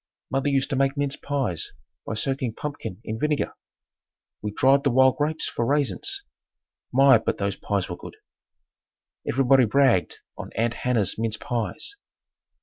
Mother 0.31 0.49
used 0.49 0.71
to 0.71 0.75
make 0.75 0.97
mince 0.97 1.15
pies 1.15 1.73
by 2.07 2.15
soaking 2.15 2.55
pumpkin 2.55 2.99
in 3.03 3.19
vinegar. 3.19 3.53
We 4.41 4.49
dried 4.51 4.83
the 4.83 4.89
wild 4.89 5.17
grapes 5.17 5.47
for 5.47 5.63
raisins. 5.63 6.23
My, 6.91 7.19
but 7.19 7.37
those 7.37 7.55
pies 7.55 7.87
were 7.87 7.97
good. 7.97 8.15
Everybody 9.29 9.65
bragged 9.65 10.17
on 10.39 10.49
"Aunt 10.53 10.73
Hannah's 10.73 11.19
mince 11.19 11.37
pies." 11.37 11.97